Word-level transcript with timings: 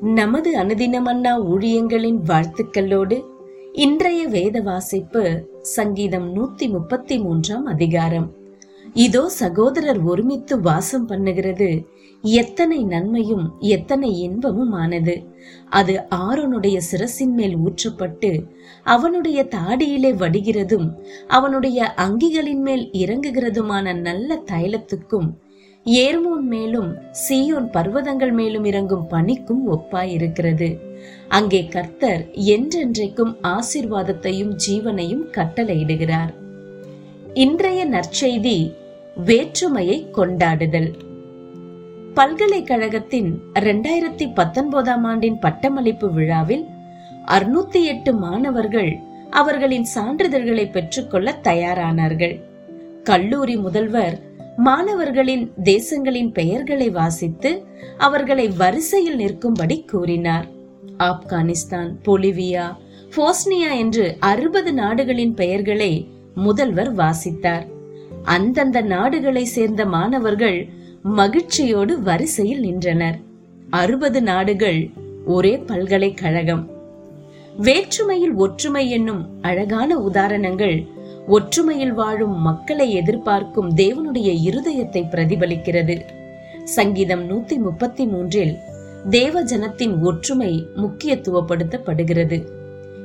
நமது 0.00 0.62
அனுதினமன்னா 0.62 1.32
ஊழியங்களின் 1.46 2.18
வாழ்த்துக்களோடு 2.26 3.24
இன்றைய 3.72 4.26
வேத 4.26 4.60
வாசிப்பு 4.60 5.22
சங்கீதம் 5.62 6.26
நூத்தி 6.36 6.70
முப்பத்தி 6.70 7.18
மூன்றாம் 7.18 7.64
அதிகாரம். 7.64 8.32
இதோ 8.94 9.28
சகோதரர் 9.28 10.02
ஒருமித்து 10.02 10.60
வாசம் 10.60 11.08
பண்ணுகிறது. 11.08 11.86
எத்தனை 12.22 12.84
நன்மையும் 12.84 13.54
எத்தனை 13.58 14.20
இன்பமும் 14.20 14.72
ஆனது 14.72 15.28
அது 15.68 16.06
ஆரோனுடைய 16.10 16.80
சிரசின் 16.90 17.34
மேல் 17.34 17.56
ஊற்றப்பட்டு 17.56 18.44
அவனுடைய 18.84 19.46
தாடியிலே 19.50 20.12
வடிகிறதும் 20.14 20.88
அவனுடைய 21.28 21.94
அங்கிகளின் 21.96 22.60
மேல் 22.60 22.90
இறங்குகிறதுமான 22.92 24.00
நல்ல 24.00 24.42
தைலத்துக்கும் 24.52 25.30
ஏர்மோன் 25.84 26.40
மேலும் 26.40 26.96
சீயோன் 27.28 27.70
பர்வதங்கள் 27.70 28.32
மேலும் 28.32 28.64
இறங்கும் 28.64 29.06
பணிக்கும் 29.08 29.62
ஒப்பாயிருக்கிறது. 29.72 30.78
அங்கே 31.28 31.64
கர்த்தர் 31.64 32.26
என்றென்றைக்கும் 32.34 33.34
ஆசிர்வாதத்தையும் 33.42 34.56
ஜீவனையும் 34.68 35.24
கட்டளையிடுகிறார். 35.32 36.34
இன்றைய 37.34 37.86
நற்செய்தி 37.86 38.72
வேற்றுமையை 39.24 40.06
கொண்டாடுதல். 40.12 40.92
பல்கலைக்கழகத்தின் 42.14 43.42
இரண்டாயிரத்தி 43.54 44.34
பத்தொன்பதாம் 44.34 45.04
ஆண்டின் 45.04 45.38
பட்டமளிப்பு 45.38 46.12
விழாவில் 46.12 46.66
அறுநூத்தி 47.26 47.82
எட்டு 47.82 48.14
மாணவர்கள் 48.14 48.98
அவர்களின் 49.30 49.86
சான்றிதழ்களை 49.94 50.70
பெற்றுக்கொள்ள 50.70 51.38
தயாரானார்கள். 51.42 52.40
கல்லூரி 53.02 53.56
முதல்வர் 53.56 54.20
மாணவர்களின் 54.56 55.52
தேசங்களின் 55.64 56.32
பெயர்களை 56.32 56.90
வாசித்து 56.90 57.64
அவர்களை 57.98 58.48
வரிசையில் 58.48 59.16
நிற்கும்படி 59.16 59.84
கூறினார். 59.84 60.46
ஆப்கானிஸ்தான் 60.98 61.94
பொலிவியா 62.04 62.76
போஸ்னியா 63.16 63.78
என்று 63.78 64.16
அறுபது 64.20 64.72
நாடுகளின் 64.72 65.34
பெயர்களை 65.34 66.08
முதல்வர் 66.34 66.96
வாசித்தார். 66.96 67.66
அந்தந்த 68.22 68.80
நாடுகளை 68.80 69.44
சேர்ந்த 69.44 69.86
மாணவர்கள் 69.86 70.68
மகிழ்ச்சியோடு 71.02 72.02
வரிசையில் 72.02 72.60
நின்றனர். 72.60 73.18
அறுபது 73.70 74.22
நாடுகள் 74.22 74.90
ஒரே 75.24 75.56
பல்கலைக்கழகம். 75.56 76.70
வேற்றுமையில் 77.56 78.32
ஒற்றுமை 78.32 78.90
என்னும் 78.90 79.28
அழகான 79.42 79.98
உதாரணங்கள் 79.98 80.86
ஒற்றுமையில் 81.28 81.92
வாழும் 81.92 82.40
மக்களை 82.40 82.92
எதிர்பார்க்கும் 82.92 83.76
தேவனுடைய 83.76 84.30
இருதயத்தை 84.50 85.02
பிரதிபலிக்கிறது. 85.10 86.00
சங்கீதம் 86.64 87.30
நூத்தி 87.30 87.56
முப்பத்தி 87.56 88.06
மூன்றில் 88.06 88.58
தேவ 89.10 89.44
ஜனத்தின் 89.44 90.02
ஒற்றுமை 90.02 90.66
முக்கியத்துவப்படுத்தப்படுகிறது. 90.76 92.44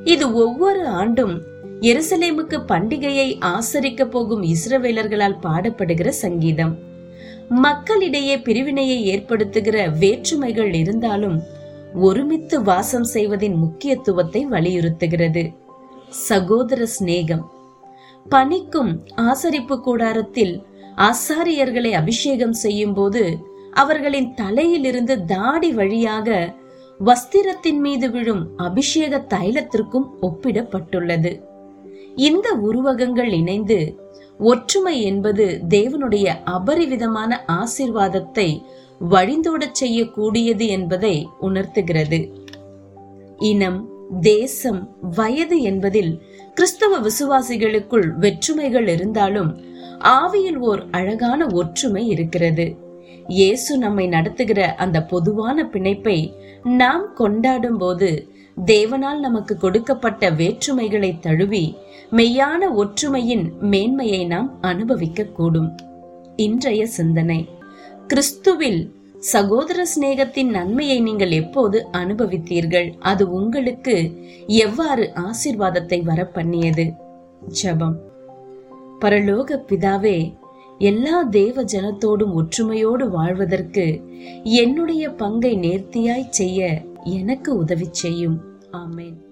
இது 0.03 0.33
ஒவ்வொரு 0.33 0.87
ஆண்டும் 0.87 1.41
எருசலேமுக்கு 1.81 2.59
பண்டிகையை 2.67 3.39
ஆசரிக்க 3.39 4.05
போகும் 4.05 4.43
இஸ்ரவேலர்களால் 4.43 5.37
பாடப்படுகிற 5.43 6.07
சங்கீதம். 6.07 6.77
மக்களிடையே 7.49 8.39
பிரிவினையை 8.39 9.07
ஏற்படுத்துகிற 9.07 9.97
வேற்றுமைகள் 9.97 10.73
இருந்தாலும் 10.73 11.43
ஒருமித்து 11.93 12.63
வாசம் 12.63 13.03
செய்வதின் 13.03 13.55
முக்கியத்துவத்தை 13.55 14.47
வலியுறுத்துகிறது. 14.47 15.53
சகோதர 16.09 16.87
சிநேகம் 16.99 17.55
பணிக்கும் 18.29 19.03
ஆசரிப்பு 19.15 19.79
கூடாரத்தில் 19.79 20.63
ஆசாரியர்களை 20.95 21.91
அபிஷேகம் 21.91 22.53
செய்யும் 22.53 22.93
போது 22.93 23.37
அவர்களின் 23.71 24.33
தலையிலிருந்து 24.33 25.25
தாடி 25.25 25.71
வழியாக 25.71 26.53
வஸ்திரத்தின் 26.99 27.79
மீது 27.79 28.11
விழும் 28.11 28.49
அபிஷேக 28.57 29.17
தைலத்திற்கும் 29.29 30.07
ஒப்பிடப்பட்டுள்ளது. 30.21 31.41
இந்த 32.15 32.53
உருவகங்கள் 32.53 33.31
இணைந்து 33.31 33.95
ஒற்றுமை 34.37 35.01
என்பது 35.01 35.61
தேவனுடைய 35.69 36.27
அபரிவிதமான 36.43 37.39
ஆசிர்வாதத்தை 37.47 38.61
வழிந்தோடச் 39.09 39.79
செய்யக்கூடியது 39.83 40.67
என்பதை 40.67 41.27
உணர்த்துகிறது. 41.39 42.31
இனம் 43.37 43.96
தேசம் 44.21 44.89
வயது 45.01 45.61
என்பதில் 45.61 46.23
கிறிஸ்தவ 46.53 46.99
விசுவாசிகளுக்குள் 46.99 48.07
வெற்றுமைகள் 48.19 48.87
இருந்தாலும் 48.87 49.61
ஆவியில் 49.99 50.57
ஓர் 50.57 50.83
அழகான 50.91 51.45
ஒற்றுமை 51.45 52.07
இருக்கிறது. 52.07 52.75
இயேசு 53.27 53.77
நம்மை 53.77 54.07
நடத்துகிற 54.07 54.75
அந்த 54.75 55.03
பொதுவான 55.03 55.63
பிணைப்பை 55.63 56.33
நாம் 56.63 57.13
கொண்டாடும் 57.13 57.77
போது 57.77 58.29
தேவனால் 58.65 59.19
நமக்கு 59.19 59.57
கொடுக்கப்பட்ட 59.57 60.29
வேற்றுமைகளை 60.29 61.19
தழுவி 61.19 61.77
மெய்யான 62.11 62.73
ஒற்றுமையின் 62.73 63.53
மேன்மையை 63.59 64.25
நாம் 64.25 64.57
அனுபவிக்க 64.61 65.23
கூடும் 65.23 65.77
இன்றைய 66.35 66.87
சிந்தனை. 66.87 67.47
கிறிஸ்துவில் 68.07 68.91
சகோதர 69.19 69.85
சிநேகத்தின் 69.95 70.49
நன்மையை 70.49 71.01
நீங்கள் 71.01 71.31
எப்போது 71.31 71.87
அனுபவித்தீர்கள்? 71.91 72.93
அது 72.99 73.31
உங்களுக்கு 73.31 74.11
எவ்வாறு 74.47 75.11
ஆசிர்வாதத்தை 75.15 76.03
வர 76.03 76.25
பண்ணியது 76.25 76.93
ஜபம். 77.47 77.99
பரலோக 79.01 79.63
பிதாவே 79.67 80.33
எல்லா 80.77 81.23
தேவ 81.23 81.63
ஜனத்தோடும் 81.63 82.33
ஒற்றுமையோடு 82.33 83.09
வாழ்வதற்கு 83.09 84.01
என்னுடைய 84.43 85.09
பங்கை 85.09 85.57
நேர்த்தியாய் 85.57 86.29
செய்ய 86.29 86.81
எனக்கு 87.03 87.57
உதவி 87.57 87.87
செய்யும். 87.91 88.41
ஆமேன். 88.71 89.26